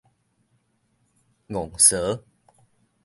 [1.47, 2.23] 戇趖